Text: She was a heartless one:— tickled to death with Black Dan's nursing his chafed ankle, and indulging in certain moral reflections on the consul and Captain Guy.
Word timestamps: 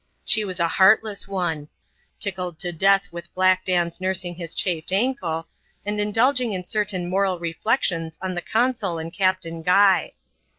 She 0.25 0.43
was 0.43 0.59
a 0.59 0.67
heartless 0.67 1.27
one:— 1.27 1.67
tickled 2.19 2.57
to 2.57 2.71
death 2.71 3.09
with 3.11 3.31
Black 3.35 3.63
Dan's 3.63 4.01
nursing 4.01 4.33
his 4.33 4.55
chafed 4.55 4.91
ankle, 4.91 5.47
and 5.85 5.99
indulging 5.99 6.53
in 6.53 6.63
certain 6.63 7.07
moral 7.07 7.37
reflections 7.37 8.17
on 8.19 8.33
the 8.33 8.41
consul 8.41 8.97
and 8.97 9.13
Captain 9.13 9.61
Guy. 9.61 10.13